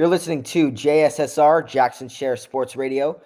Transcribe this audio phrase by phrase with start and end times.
[0.00, 3.20] You're listening to JSSR, Jackson Sher Sports Radio.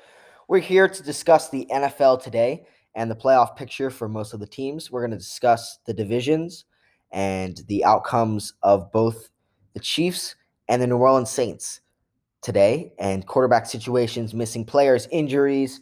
[0.49, 2.67] We're here to discuss the NFL today
[2.97, 4.91] and the playoff picture for most of the teams.
[4.91, 6.65] We're going to discuss the divisions
[7.13, 9.29] and the outcomes of both
[9.75, 10.35] the Chiefs
[10.67, 11.81] and the New Orleans Saints
[12.43, 15.81] today, and quarterback situations, missing players, injuries,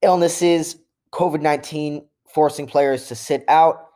[0.00, 0.78] illnesses,
[1.12, 3.88] COVID 19 forcing players to sit out,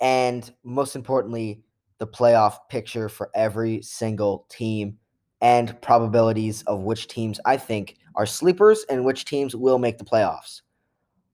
[0.00, 1.62] and most importantly,
[1.98, 4.96] the playoff picture for every single team
[5.44, 10.04] and probabilities of which teams I think are sleepers and which teams will make the
[10.04, 10.62] playoffs.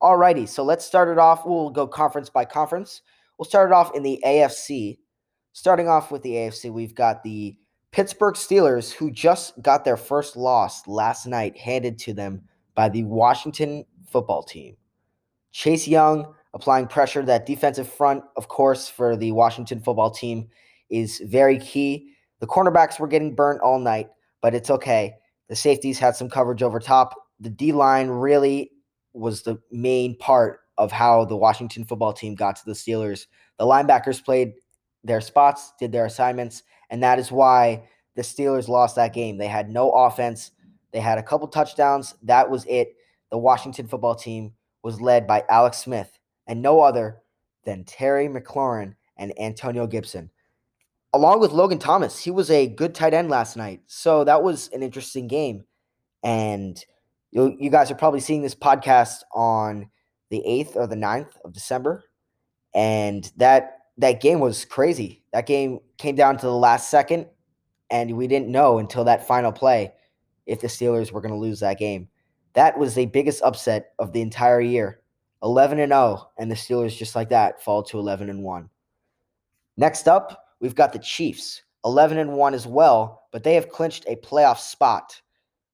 [0.02, 1.46] Alrighty, so let's start it off.
[1.46, 3.02] We'll go conference by conference.
[3.38, 4.98] We'll start it off in the AFC.
[5.52, 7.56] Starting off with the AFC, we've got the
[7.92, 12.42] Pittsburgh Steelers, who just got their first loss last night handed to them
[12.74, 14.77] by the Washington football team.
[15.52, 17.23] Chase Young applying pressure.
[17.23, 20.48] That defensive front, of course, for the Washington football team
[20.88, 22.15] is very key.
[22.41, 24.09] The cornerbacks were getting burnt all night,
[24.43, 25.15] but it's okay.
[25.49, 27.15] The safeties had some coverage over top.
[27.39, 28.73] The D line really
[29.13, 33.27] was the main part of how the Washington football team got to the Steelers.
[33.59, 34.55] The linebackers played
[35.05, 39.37] their spots, did their assignments, and that is why the Steelers lost that game.
[39.37, 40.51] They had no offense.
[40.93, 42.15] They had a couple touchdowns.
[42.23, 42.97] That was it.
[43.30, 47.23] The Washington football team was led by Alex Smith and no other
[47.65, 50.30] than Terry McLaurin and Antonio Gibson
[51.13, 52.19] along with Logan Thomas.
[52.19, 53.80] He was a good tight end last night.
[53.87, 55.65] So that was an interesting game.
[56.23, 56.83] And
[57.30, 59.91] you, you guys are probably seeing this podcast on
[60.31, 62.05] the 8th or the 9th of December.
[62.75, 65.22] And that that game was crazy.
[65.33, 67.27] That game came down to the last second,
[67.91, 69.93] and we didn't know until that final play
[70.47, 72.09] if the Steelers were going to lose that game.
[72.55, 75.00] That was the biggest upset of the entire year.
[75.43, 78.71] 11 and 0 and the Steelers just like that fall to 11 and 1.
[79.77, 84.05] Next up, We've got the Chiefs, 11 and 1 as well, but they have clinched
[84.06, 85.21] a playoff spot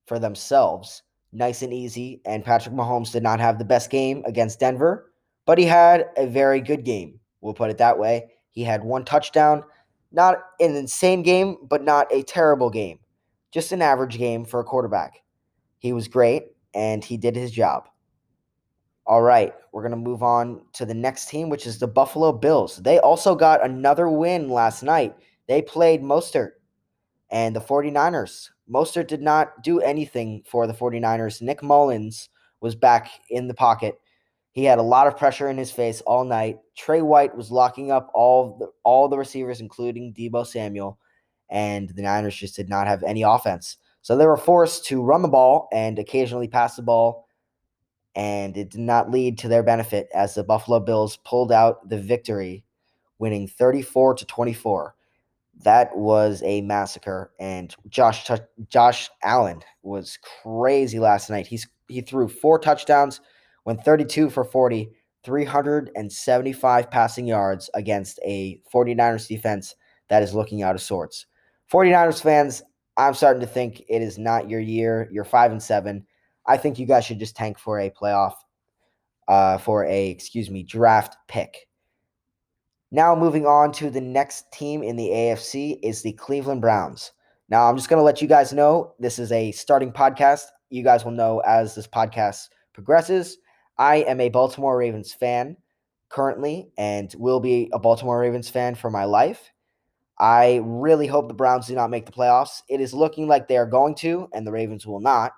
[0.07, 1.03] for themselves.
[1.33, 2.21] Nice and easy.
[2.25, 5.13] And Patrick Mahomes did not have the best game against Denver,
[5.45, 7.19] but he had a very good game.
[7.41, 8.31] We'll put it that way.
[8.51, 9.65] He had one touchdown,
[10.13, 13.01] not an insane game, but not a terrible game.
[13.53, 15.23] Just an average game for a quarterback.
[15.79, 16.45] He was great
[16.75, 17.89] and he did his job.
[19.09, 22.33] All right, we're going to move on to the next team, which is the Buffalo
[22.33, 22.79] Bills.
[22.79, 25.15] They also got another win last night.
[25.47, 26.53] They played Mostert
[27.31, 28.51] and the 49ers.
[28.69, 31.41] Mostert did not do anything for the 49ers.
[31.41, 32.29] Nick Mullens
[32.61, 33.95] was back in the pocket.
[34.51, 36.59] He had a lot of pressure in his face all night.
[36.77, 40.99] Tre White was locking up all the, all the receivers, including Deebo Samuel,
[41.49, 43.77] and the Niners just did not have any offense.
[44.03, 47.26] So they were forced to run the ball and occasionally pass the ball
[48.17, 52.01] and it did not lead to their benefit as the Buffalo Bills pulled out the
[52.01, 52.65] victory,
[53.19, 54.95] winning 34 to 24.
[55.63, 58.29] That was a massacre, and Josh
[58.69, 61.47] Josh Allen was crazy last night.
[61.47, 63.21] He's he threw four touchdowns,
[63.65, 64.91] went 32 for 40,
[65.23, 69.77] 375 passing yards against a 49ers defense
[70.09, 71.27] that is looking out of sorts.
[71.73, 72.63] 49ers fans,
[72.97, 75.09] I'm starting to think it is not your year.
[75.11, 76.07] You're 5 and 7
[76.47, 78.35] I think you guys should just tank for a playoff,
[79.29, 81.69] uh, for a, excuse me, draft pick.
[82.93, 87.13] Now, moving on to the next team in the AFC is the Cleveland Browns.
[87.49, 90.43] Now, I'm just going to let you guys know this is a starting podcast.
[90.71, 93.39] You guys will know as this podcast progresses.
[93.79, 95.57] I am a Baltimore Ravens fan
[96.09, 99.53] currently and will be a Baltimore Ravens fan for my life.
[100.19, 102.63] I really hope the Browns do not make the playoffs.
[102.69, 105.33] It is looking like they are going to, and the Ravens will not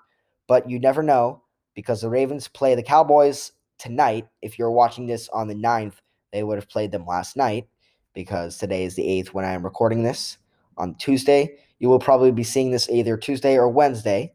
[0.48, 1.42] but you never know
[1.74, 4.26] because the Ravens play the Cowboys tonight.
[4.42, 5.94] If you're watching this on the 9th,
[6.32, 7.68] they would have played them last night
[8.14, 10.38] because today is the 8th when I am recording this
[10.76, 11.58] on Tuesday.
[11.78, 14.34] You will probably be seeing this either Tuesday or Wednesday,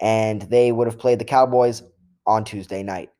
[0.00, 1.82] and they would have played the Cowboys
[2.26, 3.10] on Tuesday night.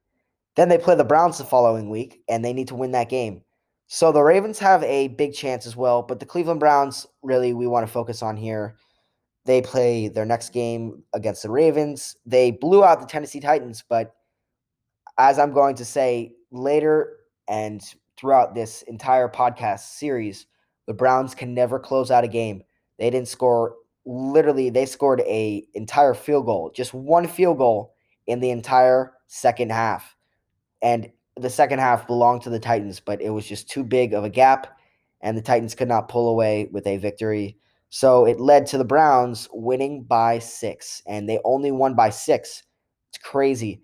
[0.56, 3.43] Then they play the Browns the following week, and they need to win that game.
[3.87, 7.66] So the Ravens have a big chance as well, but the Cleveland Browns, really, we
[7.66, 8.76] want to focus on here
[9.44, 12.16] they play their next game against the Ravens.
[12.26, 14.14] They blew out the Tennessee Titans, but
[15.19, 17.16] as I'm going to say later
[17.48, 17.82] and
[18.16, 20.46] throughout this entire podcast series,
[20.87, 22.62] the Browns can never close out a game.
[22.98, 23.76] They didn't score
[24.06, 27.94] literally they scored a entire field goal, just one field goal
[28.26, 30.16] in the entire second half.
[30.82, 34.25] And the second half belonged to the Titans, but it was just too big of
[34.25, 34.78] a gap
[35.20, 37.56] and the Titans could not pull away with a victory.
[37.90, 42.62] So it led to the Browns winning by six, and they only won by six.
[43.10, 43.82] It's crazy.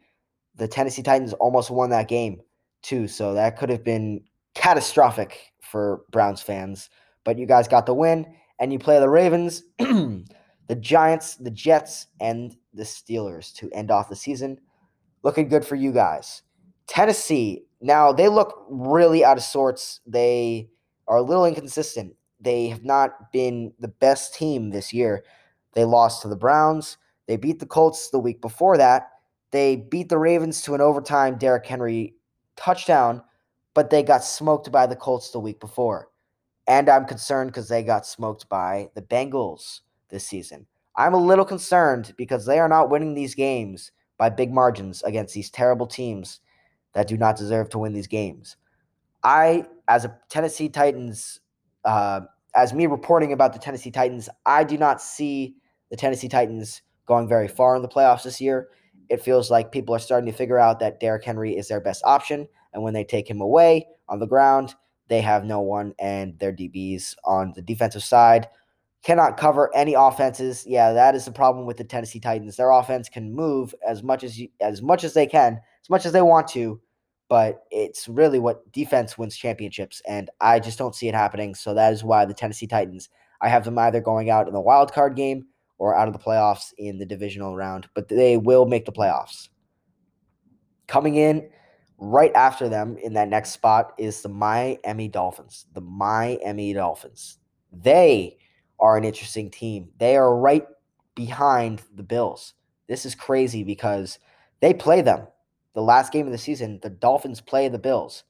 [0.54, 2.40] The Tennessee Titans almost won that game,
[2.82, 3.08] too.
[3.08, 4.22] So that could have been
[4.54, 6.88] catastrophic for Browns fans.
[7.24, 8.26] But you guys got the win,
[8.60, 14.08] and you play the Ravens the Giants, the Jets, and the Steelers to end off
[14.08, 14.58] the season.
[15.24, 16.42] Looking good for you guys.
[16.86, 20.00] Tennessee, now they look really out of sorts.
[20.06, 20.70] They
[21.08, 22.14] are a little inconsistent.
[22.40, 25.24] They have not been the best team this year.
[25.74, 26.98] They lost to the Browns.
[27.26, 29.10] They beat the Colts the week before that.
[29.50, 32.14] They beat the Ravens to an overtime Derrick Henry
[32.56, 33.22] touchdown,
[33.74, 36.08] but they got smoked by the Colts the week before.
[36.66, 40.66] And I'm concerned because they got smoked by the Bengals this season.
[40.96, 45.34] I'm a little concerned because they are not winning these games by big margins against
[45.34, 46.40] these terrible teams
[46.94, 48.56] that do not deserve to win these games.
[49.22, 51.40] I, as a Tennessee Titans,
[51.86, 52.20] uh,
[52.54, 55.56] as me reporting about the Tennessee Titans, I do not see
[55.90, 58.68] the Tennessee Titans going very far in the playoffs this year.
[59.08, 62.02] It feels like people are starting to figure out that Derrick Henry is their best
[62.04, 62.48] option.
[62.72, 64.74] And when they take him away on the ground,
[65.08, 68.48] they have no one, and their DBs on the defensive side
[69.04, 70.64] cannot cover any offenses.
[70.66, 72.56] Yeah, that is the problem with the Tennessee Titans.
[72.56, 76.04] Their offense can move as much as you, as much as they can, as much
[76.04, 76.80] as they want to,
[77.28, 81.54] but it's really what defense wins championships, and I just don't see it happening.
[81.54, 83.08] So that is why the Tennessee Titans,
[83.40, 85.46] I have them either going out in the wild card game
[85.78, 89.48] or out of the playoffs in the divisional round, but they will make the playoffs.
[90.86, 91.50] Coming in
[91.98, 95.66] right after them in that next spot is the Miami Dolphins.
[95.74, 97.38] The Miami Dolphins.
[97.72, 98.38] They
[98.78, 99.88] are an interesting team.
[99.98, 100.66] They are right
[101.14, 102.54] behind the Bills.
[102.88, 104.18] This is crazy because
[104.60, 105.26] they play them.
[105.76, 108.24] The last game of the season, the Dolphins play the Bills.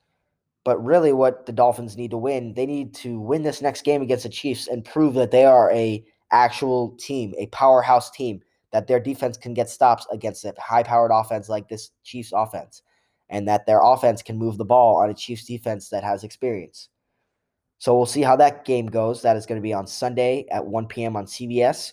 [0.65, 4.03] But really, what the Dolphins need to win, they need to win this next game
[4.03, 8.89] against the Chiefs and prove that they are a actual team, a powerhouse team, that
[8.89, 12.83] their defense can get stops against a high-powered offense like this Chiefs offense,
[13.31, 16.89] and that their offense can move the ball on a Chiefs defense that has experience.
[17.79, 19.23] So we'll see how that game goes.
[19.23, 21.15] That is going to be on Sunday at 1 p.m.
[21.15, 21.93] on CBS.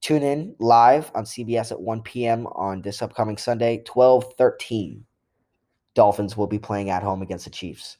[0.00, 2.46] Tune in live on CBS at 1 p.m.
[2.48, 5.04] on this upcoming Sunday, 12 13.
[5.94, 7.98] Dolphins will be playing at home against the Chiefs.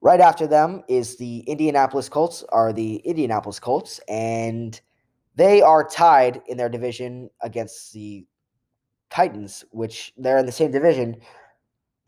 [0.00, 4.80] Right after them is the Indianapolis Colts, are the Indianapolis Colts, and
[5.36, 8.26] they are tied in their division against the
[9.10, 11.16] Titans, which they're in the same division,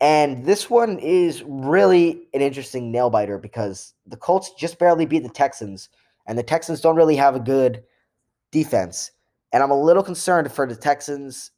[0.01, 5.23] and this one is really an interesting nail biter because the Colts just barely beat
[5.23, 5.89] the Texans,
[6.27, 7.83] and the Texans don't really have a good
[8.63, 9.11] defense.
[9.53, 11.51] And I'm a little concerned for the Texans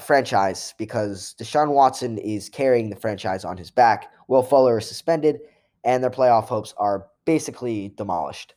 [0.00, 4.12] franchise because Deshaun Watson is carrying the franchise on his back.
[4.28, 5.40] Will Fuller is suspended,
[5.84, 8.54] and their playoff hopes are basically demolished.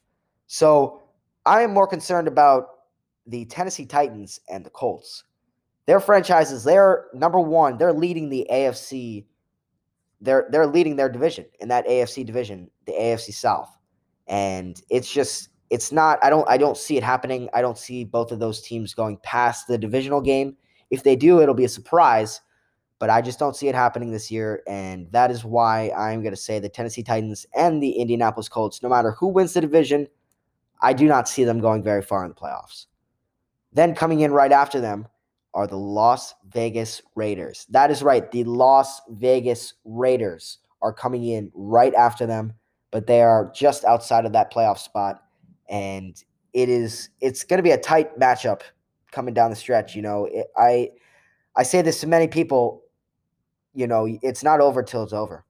[0.48, 1.04] So
[1.46, 2.68] I am more concerned about
[3.26, 5.24] the Tennessee Titans and the Colts
[5.86, 7.78] their franchises, they're number one.
[7.78, 9.26] They're leading the AFC.
[10.22, 13.70] They're they're leading their division in that AFC division, the AFC South,
[14.28, 16.20] and it's just it's not.
[16.24, 17.50] I don't I don't see it happening.
[17.54, 20.56] I don't see both of those teams going past the divisional game.
[20.92, 22.42] If they do, it'll be a surprise,
[23.00, 26.34] but I just don't see it happening this year, and that is why I'm going
[26.34, 28.84] to say the Tennessee Titans and the Indianapolis Colts.
[28.84, 30.08] No matter who wins the division,
[30.82, 32.86] I do not see them going very far in the playoffs.
[33.74, 35.08] Then coming in right after them
[35.54, 37.66] are the Las Vegas Raiders.
[37.70, 38.30] That is right.
[38.32, 42.54] The Las Vegas Raiders are coming in right after them,
[42.92, 45.25] but they are just outside of that playoff spot.
[45.70, 46.22] And
[46.54, 48.62] it is it's going to be a tight matchup
[49.12, 49.96] coming down the stretch.
[49.96, 50.92] You know, it, I
[51.56, 52.84] I say this to many people.
[53.74, 55.46] You know, it's not over till it's over.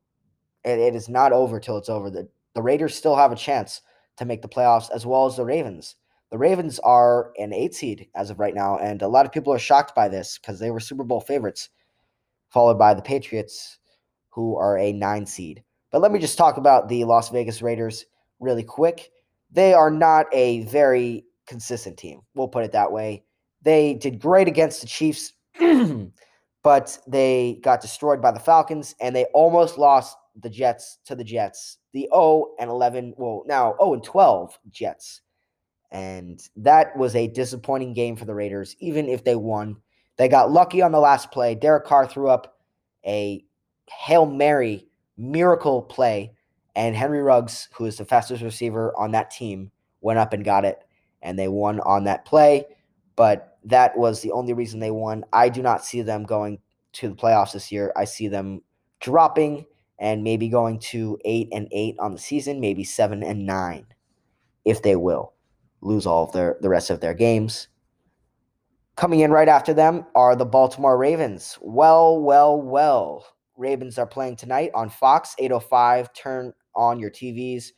[0.63, 2.09] It, it is not over till it's over.
[2.09, 3.81] The the Raiders still have a chance
[4.17, 5.95] to make the playoffs as well as the Ravens.
[6.31, 9.53] The Ravens are an eight seed as of right now, and a lot of people
[9.53, 11.69] are shocked by this because they were Super Bowl favorites,
[12.49, 13.77] followed by the Patriots,
[14.29, 15.63] who are a nine seed.
[15.91, 18.05] But let me just talk about the Las Vegas Raiders
[18.39, 19.11] really quick.
[19.55, 22.21] They are not a very consistent team.
[22.35, 23.23] We'll put it that way.
[23.61, 25.31] They did great against the Chiefs,
[26.63, 31.23] but they got destroyed by the Falcons, and they almost lost the Jets to the
[31.23, 31.77] Jets.
[31.93, 35.21] The 0 and 11, well, now 0 and 12 Jets.
[35.89, 39.77] And that was a disappointing game for the Raiders, even if they won.
[40.17, 41.55] They got lucky on the last play.
[41.55, 42.57] Derek Carr threw up
[43.05, 43.45] a
[43.87, 46.34] Hail Mary miracle play,
[46.75, 50.65] and Henry Ruggs, who is the fastest receiver on that team, went up and got
[50.65, 50.83] it,
[51.21, 52.65] and they won on that play.
[53.15, 55.23] But that was the only reason they won.
[55.31, 56.59] I do not see them going
[56.93, 57.91] to the playoffs this year.
[57.95, 58.61] I see them
[58.99, 59.65] dropping
[59.99, 63.85] and maybe going to eight and eight on the season, maybe seven and nine,
[64.65, 65.33] if they will
[65.81, 67.67] lose all of their the rest of their games.
[68.95, 71.57] Coming in right after them are the Baltimore Ravens.
[71.61, 73.25] Well, well, well.
[73.57, 76.13] Ravens are playing tonight on Fox 805.
[76.13, 77.71] Turn on your TVs,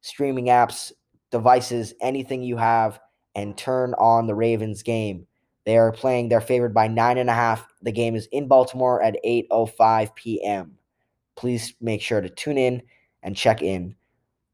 [0.00, 0.92] streaming apps,
[1.30, 3.00] devices, anything you have,
[3.34, 5.26] and turn on the Ravens game.
[5.64, 7.66] They are playing, they're favored by nine and a half.
[7.82, 10.78] The game is in Baltimore at 8.05 p.m.
[11.36, 12.82] Please make sure to tune in
[13.22, 13.96] and check in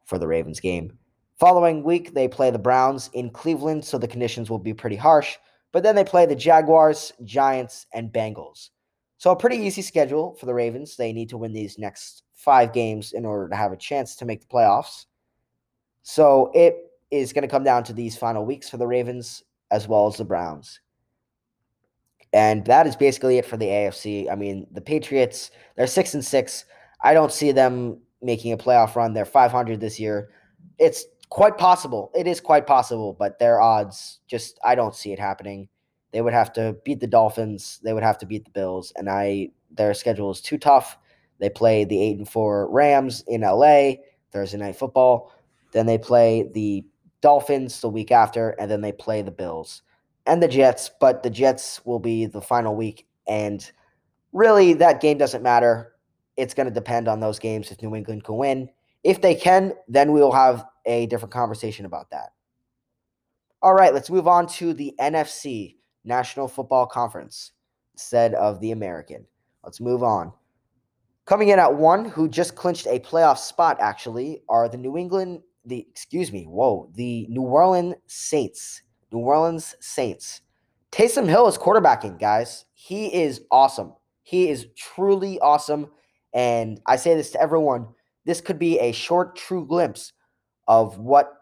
[0.06, 0.96] for the Ravens game.
[1.38, 5.36] Following week, they play the Browns in Cleveland, so the conditions will be pretty harsh.
[5.72, 8.70] But then they play the Jaguars, Giants, and Bengals.
[9.18, 10.96] So a pretty easy schedule for the Ravens.
[10.96, 14.24] They need to win these next five games in order to have a chance to
[14.24, 15.06] make the playoffs.
[16.02, 16.76] So it
[17.10, 20.16] is going to come down to these final weeks for the Ravens as well as
[20.16, 20.80] the Browns.
[22.32, 24.30] And that is basically it for the AFC.
[24.30, 26.64] I mean, the Patriots, they're 6 and 6.
[27.02, 29.12] I don't see them making a playoff run.
[29.12, 30.30] They're 500 this year.
[30.78, 32.10] It's quite possible.
[32.14, 35.68] It is quite possible, but their odds just I don't see it happening.
[36.12, 37.80] They would have to beat the Dolphins.
[37.82, 40.98] They would have to beat the Bills, and I their schedule is too tough.
[41.40, 43.92] They play the eight and four Rams in LA
[44.30, 45.32] Thursday night football.
[45.72, 46.84] Then they play the
[47.20, 49.82] Dolphins the week after, and then they play the Bills
[50.26, 50.90] and the Jets.
[51.00, 53.70] But the Jets will be the final week, and
[54.32, 55.94] really that game doesn't matter.
[56.36, 58.70] It's going to depend on those games if New England can win.
[59.02, 62.32] If they can, then we will have a different conversation about that.
[63.62, 67.52] All right, let's move on to the NFC, National Football Conference,
[67.94, 69.26] instead of the American.
[69.62, 70.32] Let's move on.
[71.26, 75.40] Coming in at one, who just clinched a playoff spot, actually, are the New England,
[75.64, 78.82] the excuse me, whoa, the New Orleans Saints.
[79.12, 80.40] New Orleans Saints.
[80.92, 82.64] Taysom Hill is quarterbacking, guys.
[82.72, 83.92] He is awesome.
[84.22, 85.90] He is truly awesome.
[86.32, 87.88] And I say this to everyone
[88.26, 90.12] this could be a short, true glimpse
[90.68, 91.32] of what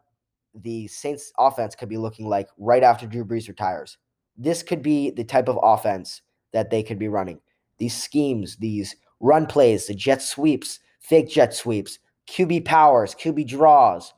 [0.54, 3.98] the Saints offense could be looking like right after Drew Brees retires.
[4.36, 7.40] This could be the type of offense that they could be running.
[7.78, 11.98] These schemes, these run plays, the jet sweeps, fake jet sweeps,
[12.28, 14.12] QB powers, QB draws,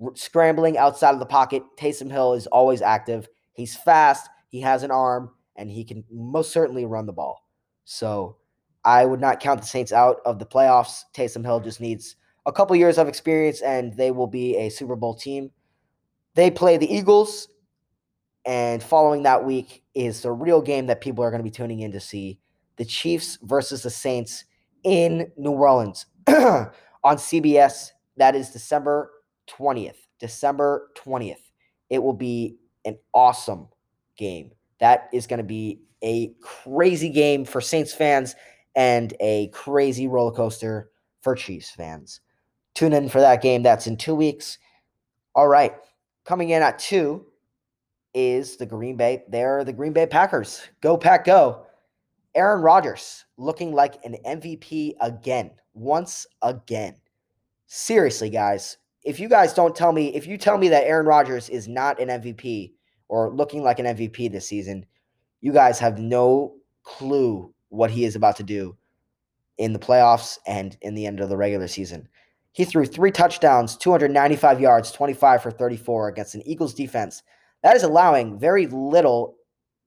[0.00, 1.62] r- scrambling outside of the pocket.
[1.78, 3.28] Taysom Hill is always active.
[3.52, 7.42] He's fast, he has an arm, and he can most certainly run the ball.
[7.84, 8.36] So
[8.84, 11.02] I would not count the Saints out of the playoffs.
[11.14, 14.96] Taysom Hill just needs a couple years of experience, and they will be a Super
[14.96, 15.50] Bowl team.
[16.34, 17.48] They play the Eagles,
[18.44, 21.80] and following that week is the real game that people are going to be tuning
[21.80, 22.38] in to see
[22.76, 24.44] the Chiefs versus the Saints
[24.84, 26.70] in New Orleans on
[27.04, 27.90] CBS.
[28.16, 29.10] That is December
[29.48, 29.96] 20th.
[30.18, 31.34] December 20th.
[31.90, 33.68] It will be an awesome
[34.16, 34.52] game.
[34.80, 38.34] That is going to be a crazy game for Saints fans
[38.74, 40.90] and a crazy roller coaster
[41.22, 42.20] for Chiefs fans.
[42.74, 43.62] Tune in for that game.
[43.62, 44.58] That's in two weeks.
[45.34, 45.74] All right.
[46.24, 47.26] Coming in at two
[48.14, 49.24] is the Green Bay.
[49.28, 50.62] They're the Green Bay Packers.
[50.80, 51.65] Go, Pack, go.
[52.36, 56.94] Aaron Rodgers looking like an MVP again, once again.
[57.66, 61.48] Seriously, guys, if you guys don't tell me, if you tell me that Aaron Rodgers
[61.48, 62.74] is not an MVP
[63.08, 64.84] or looking like an MVP this season,
[65.40, 68.76] you guys have no clue what he is about to do
[69.56, 72.06] in the playoffs and in the end of the regular season.
[72.52, 77.22] He threw three touchdowns, 295 yards, 25 for 34 against an Eagles defense.
[77.62, 79.36] That is allowing very little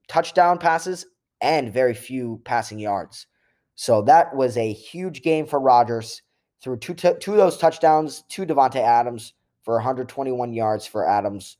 [0.08, 1.06] touchdown passes
[1.42, 3.28] and very few passing yards.
[3.76, 6.22] So that was a huge game for Rodgers.
[6.62, 11.58] Threw two, t- two of those touchdowns to Davante Adams for 121 yards for Adams,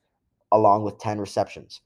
[0.52, 1.82] along with 10 receptions.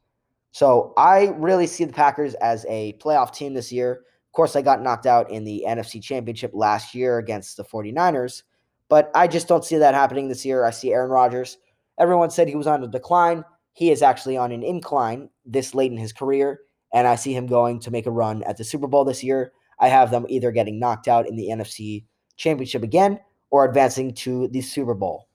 [0.51, 3.91] So I really see the Packers as a playoff team this year.
[3.91, 8.43] Of course, I got knocked out in the NFC Championship last year against the 49ers,
[8.87, 10.63] but I just don't see that happening this year.
[10.63, 11.57] I see Aaron Rodgers.
[11.99, 13.43] Everyone said he was on a decline.
[13.73, 16.61] He is actually on an incline this late in his career,
[16.93, 19.51] and I see him going to make a run at the Super Bowl this year.
[19.79, 22.05] I have them either getting knocked out in the NFC
[22.37, 23.19] Championship again
[23.49, 25.27] or advancing to the Super Bowl.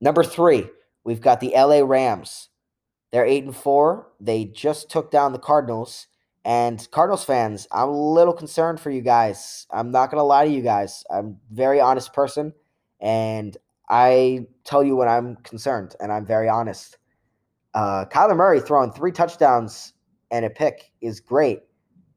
[0.00, 0.68] Number three,
[1.04, 2.50] we've got the LA Rams.
[3.10, 4.08] They're eight and four.
[4.20, 6.06] They just took down the Cardinals.
[6.44, 9.66] And Cardinals fans, I'm a little concerned for you guys.
[9.70, 11.04] I'm not to lie to you guys.
[11.10, 12.52] I'm a very honest person,
[13.00, 13.56] and
[13.88, 16.98] I tell you when I'm concerned, and I'm very honest.
[17.74, 19.94] Uh, Kyler Murray throwing three touchdowns
[20.32, 21.60] and a pick is great,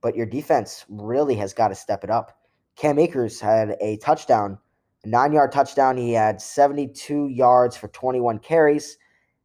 [0.02, 2.40] but your defense really has got to step it up.
[2.76, 4.58] Cam Akers had a touchdown,
[5.04, 5.98] a nine yard touchdown.
[5.98, 8.98] He had 72 yards for 21 carries,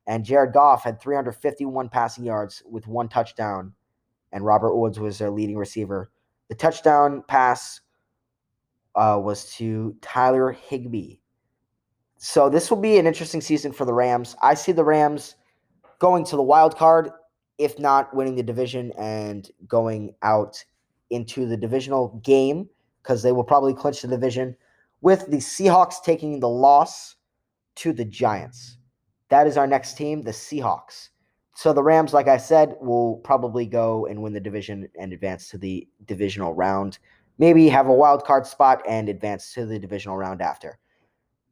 [0.06, 3.74] and Jared Goff had 351 passing yards with one touchdown
[4.32, 6.10] and Robert Woods was their leading receiver.
[6.48, 7.80] The touchdown pass
[8.94, 11.16] uh, was to Tyler Higbee.
[12.16, 14.36] So this will be an interesting season for the Rams.
[14.42, 15.36] I see the Rams
[15.98, 17.10] going to the wild card,
[17.61, 20.64] if not winning the division and going out
[21.11, 22.67] into the divisional game,
[23.02, 24.57] because they will probably clinch the division
[25.02, 27.17] with the Seahawks taking the loss
[27.76, 28.79] to the Giants.
[29.29, 31.11] that is our next team, the Seahawks.
[31.55, 35.50] So the Rams, like I said, will probably go and win the division and advance
[35.50, 36.99] to the divisional round.
[37.37, 40.79] Maybe have a wild card spot and advance to the divisional round after.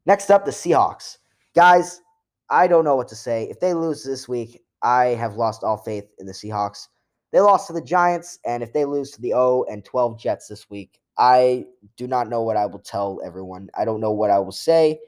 [0.07, 1.19] Next up, the Seahawks.
[1.53, 2.01] Guys,
[2.49, 3.47] I don't know what to say.
[3.49, 6.87] If they lose this week, I have lost all faith in the Seahawks.
[7.31, 10.47] They lost to the Giants, and if they lose to the O and 12 Jets
[10.47, 11.65] this week, I
[11.97, 13.69] do not know what I will tell everyone.
[13.77, 14.99] I don't know what I will say.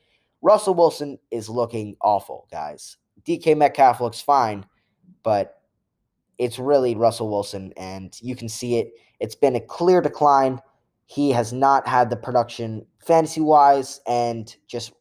[0.41, 2.97] Russell Wilson is looking awful, guys.
[3.25, 4.65] DK Metcalf looks fine,
[5.23, 5.61] but
[6.37, 8.93] it's really Russell Wilson, and you can see it.
[9.19, 10.59] It's been a clear decline.
[11.05, 14.93] He has not had the production fantasy wise and just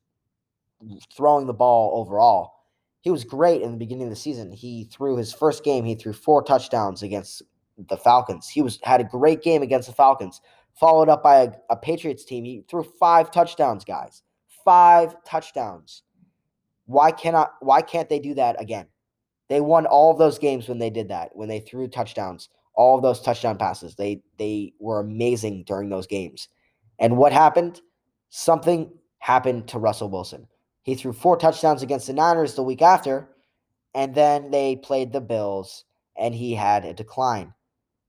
[1.14, 2.59] throwing the ball overall.
[3.00, 4.52] He was great in the beginning of the season.
[4.52, 7.42] He threw his first game, he threw four touchdowns against
[7.88, 8.48] the Falcons.
[8.48, 10.40] He was had a great game against the Falcons,
[10.74, 12.44] followed up by a, a Patriots team.
[12.44, 14.22] He threw five touchdowns, guys.
[14.64, 16.02] Five touchdowns.
[16.86, 18.86] Why cannot why can't they do that again?
[19.48, 22.96] They won all of those games when they did that, when they threw touchdowns, all
[22.96, 23.94] of those touchdown passes.
[23.94, 26.48] They they were amazing during those games.
[26.98, 27.80] And what happened?
[28.28, 30.46] Something happened to Russell Wilson.
[30.82, 33.28] He threw four touchdowns against the Niners the week after,
[33.94, 35.84] and then they played the Bills,
[36.16, 37.54] and he had a decline.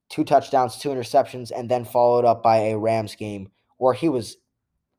[0.10, 4.38] Two touchdowns, two interceptions, and then followed up by a Rams game where he was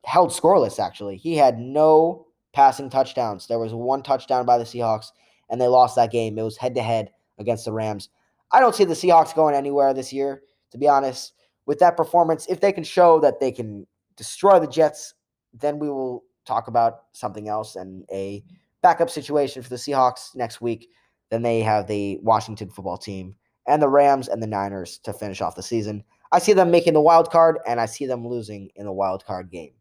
[0.05, 1.17] held scoreless, actually.
[1.17, 3.47] He had no passing touchdowns.
[3.47, 5.11] There was one touchdown by the Seahawks,
[5.49, 6.37] and they lost that game.
[6.37, 8.09] It was head to head against the Rams.
[8.51, 11.33] I don't see the Seahawks going anywhere this year, to be honest.
[11.65, 15.13] With that performance, if they can show that they can destroy the Jets,
[15.53, 18.43] then we will talk about something else and a
[18.81, 20.89] backup situation for the Seahawks next week.
[21.29, 23.35] Then they have the Washington football team
[23.67, 26.03] and the Rams and the Niners to finish off the season.
[26.31, 29.25] I see them making the wild card and I see them losing in the wild
[29.25, 29.73] card game.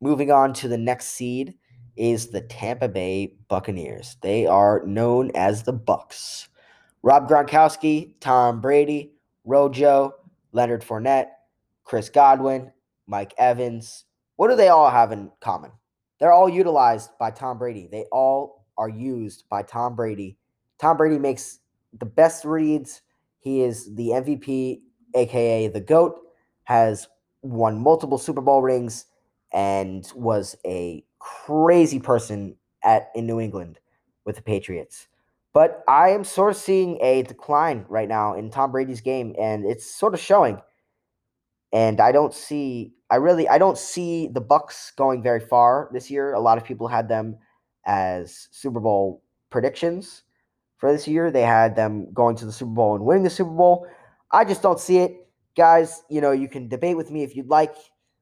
[0.00, 1.54] Moving on to the next seed
[1.96, 4.16] is the Tampa Bay Buccaneers.
[4.22, 6.48] They are known as the Bucks.
[7.02, 9.12] Rob Gronkowski, Tom Brady,
[9.44, 10.14] Rojo,
[10.52, 11.28] Leonard Fournette,
[11.84, 12.72] Chris Godwin,
[13.06, 14.04] Mike Evans,
[14.40, 15.70] what do they all have in common?
[16.18, 17.90] They're all utilized by Tom Brady.
[17.92, 20.38] They all are used by Tom Brady.
[20.78, 21.58] Tom Brady makes
[21.92, 23.02] the best reads.
[23.38, 24.80] He is the MVP,
[25.14, 26.18] aka the GOAT,
[26.64, 27.06] has
[27.42, 29.04] won multiple Super Bowl rings,
[29.52, 33.78] and was a crazy person at in New England
[34.24, 35.06] with the Patriots.
[35.52, 39.66] But I am sort of seeing a decline right now in Tom Brady's game, and
[39.66, 40.62] it's sort of showing.
[41.74, 46.10] And I don't see I really I don't see the Bucks going very far this
[46.10, 46.32] year.
[46.32, 47.36] A lot of people had them
[47.84, 50.22] as Super Bowl predictions
[50.78, 51.30] for this year.
[51.30, 53.86] They had them going to the Super Bowl and winning the Super Bowl.
[54.30, 55.28] I just don't see it.
[55.56, 57.74] Guys, you know, you can debate with me if you'd like.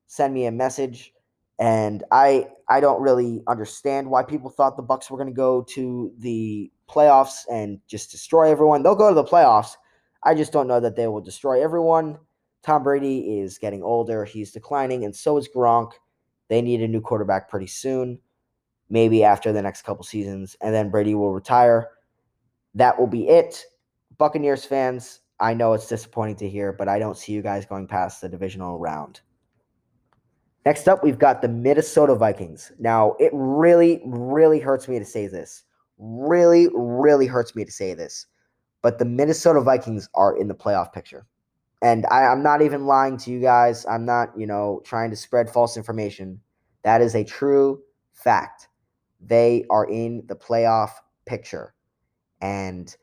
[0.07, 1.13] Send me a message.
[1.59, 5.63] And I I don't really understand why people thought the Bucks were going to go
[5.75, 8.83] to the playoffs and just destroy everyone.
[8.83, 9.73] They'll go to the playoffs.
[10.25, 12.19] I just don't know that they will destroy everyone.
[12.63, 14.25] Tom Brady is getting older.
[14.25, 15.93] He's declining, and so is Gronk.
[16.49, 18.19] They need a new quarterback pretty soon,
[18.91, 21.91] maybe after the next couple seasons, and then Brady will retire.
[22.75, 23.65] That will be it.
[24.17, 27.87] Buccaneers fans, I know it's disappointing to hear, but I don't see you guys going
[27.87, 29.21] past the divisional round.
[30.67, 32.73] Next up, we've got the Minnesota Vikings.
[32.79, 35.65] Now, it really, really hurts me to say this.
[35.99, 38.27] Really, really hurts me to say this.
[38.83, 41.27] But the Minnesota Vikings are in the playoff picture
[41.83, 43.87] and I, I'm not even lying to you guys.
[43.87, 46.41] I'm not, you know, trying to spread false information.
[46.83, 47.81] That is a true
[48.13, 48.69] fact.
[49.21, 50.91] They are in the playoff
[51.27, 51.75] picture.
[52.41, 52.95] And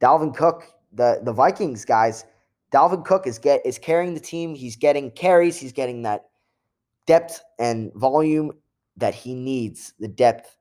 [0.00, 2.24] Dalvin Cook, the the Vikings guys,
[2.72, 4.54] Dalvin Cook is get is carrying the team.
[4.54, 5.56] He's getting carries.
[5.56, 6.26] He's getting that
[7.06, 8.52] depth and volume
[8.96, 9.94] that he needs.
[9.98, 10.56] The depth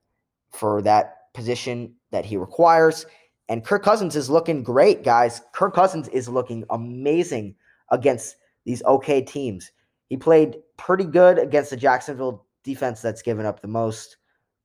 [0.51, 3.05] for that position that he requires.
[3.49, 5.41] And Kirk Cousins is looking great, guys.
[5.53, 7.55] Kirk Cousins is looking amazing
[7.91, 9.71] against these okay teams.
[10.07, 14.17] He played pretty good against the Jacksonville defense that's given up the most,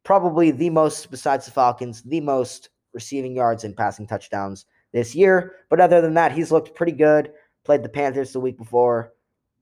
[0.04, 5.56] probably the most besides the Falcons, the most receiving yards and passing touchdowns this year.
[5.68, 7.32] But other than that, he's looked pretty good.
[7.64, 9.12] Played the Panthers the week before.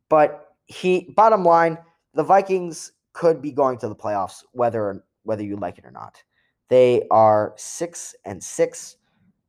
[0.09, 1.79] But he bottom line,
[2.14, 6.22] the Vikings could be going to the playoffs, whether whether you like it or not.
[6.68, 8.96] They are six and six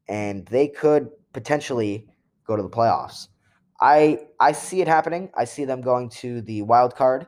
[0.08, 2.08] and they could potentially
[2.46, 3.30] go to the playoffs.
[3.84, 5.30] I I see it happening.
[5.36, 7.28] I see them going to the wild card.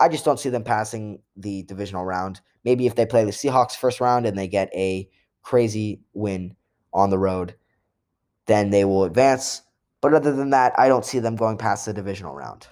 [0.00, 2.40] I just don't see them passing the divisional round.
[2.64, 5.08] Maybe if they play the Seahawks first round and they get a
[5.42, 6.56] crazy win
[6.94, 7.54] on the road,
[8.46, 9.60] then they will advance.
[10.00, 12.66] But other than that, I don't see them going past the divisional round.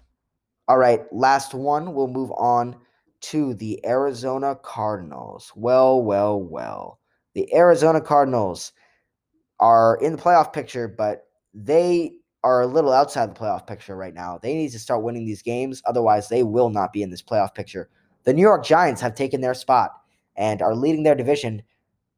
[0.66, 1.92] All right, last one.
[1.92, 2.76] We'll move on
[3.20, 5.52] to the Arizona Cardinals.
[5.54, 6.98] Well, well, well.
[7.34, 8.72] The Arizona Cardinals
[9.60, 12.12] are in the playoff picture, but they
[12.48, 14.38] are a little outside the playoff picture right now.
[14.42, 15.82] They need to start winning these games.
[15.84, 17.90] Otherwise, they will not be in this playoff picture.
[18.24, 19.90] The New York Giants have taken their spot
[20.34, 21.62] and are leading their division.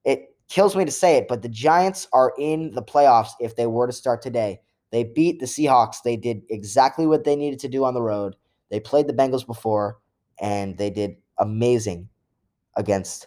[0.04, 3.66] It kills me to say it, but the Giants are in the playoffs if they
[3.66, 4.60] were to start today.
[4.92, 6.02] They beat the Seahawks.
[6.04, 8.36] They did exactly what they needed to do on the road.
[8.70, 9.98] They played the Bengals before,
[10.40, 12.08] and they did amazing
[12.76, 13.26] against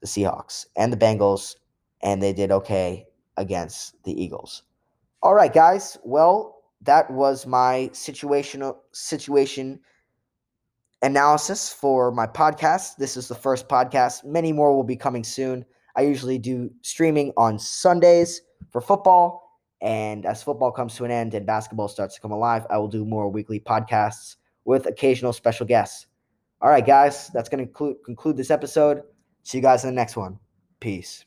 [0.00, 1.56] the Seahawks and the Bengals,
[2.02, 3.06] and they did okay
[3.36, 4.62] against the Eagles.
[5.26, 5.98] All right, guys.
[6.04, 9.80] Well, that was my situational situation
[11.02, 12.94] analysis for my podcast.
[12.98, 14.24] This is the first podcast.
[14.24, 15.64] Many more will be coming soon.
[15.96, 19.50] I usually do streaming on Sundays for football.
[19.82, 22.86] And as football comes to an end and basketball starts to come alive, I will
[22.86, 26.06] do more weekly podcasts with occasional special guests.
[26.60, 29.02] All right, guys, that's going to conclude, this episode.
[29.42, 30.38] See you guys in the next one.
[30.78, 31.24] Peace.